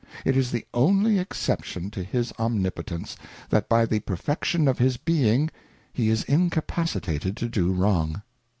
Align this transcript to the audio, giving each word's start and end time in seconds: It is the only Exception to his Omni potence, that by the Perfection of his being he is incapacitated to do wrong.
It 0.25 0.35
is 0.35 0.49
the 0.49 0.65
only 0.73 1.19
Exception 1.19 1.91
to 1.91 2.03
his 2.03 2.33
Omni 2.39 2.71
potence, 2.71 3.15
that 3.51 3.69
by 3.69 3.85
the 3.85 3.99
Perfection 3.99 4.67
of 4.67 4.79
his 4.79 4.97
being 4.97 5.51
he 5.93 6.09
is 6.09 6.23
incapacitated 6.23 7.37
to 7.37 7.47
do 7.47 7.71
wrong. 7.71 8.23